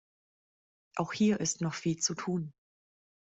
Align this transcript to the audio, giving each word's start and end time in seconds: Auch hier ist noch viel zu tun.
Auch 0.95 1.13
hier 1.13 1.39
ist 1.39 1.61
noch 1.61 1.75
viel 1.75 1.97
zu 1.97 2.15
tun. 2.15 2.51